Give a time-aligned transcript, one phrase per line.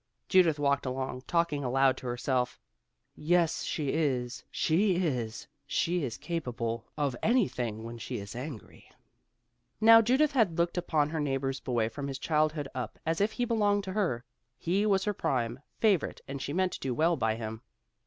[0.27, 2.59] Judith walked along, talking aloud to herself,
[3.13, 4.43] "Yes, she is!
[4.49, 5.45] she is!
[5.67, 8.89] she is capable of anything when she is angry!"
[9.79, 13.45] Now Judith had looked upon her neighbor's boy from his childhood up, as if he
[13.45, 14.25] belonged to her.
[14.57, 17.61] He was her prime, favorite and she meant to do well by him.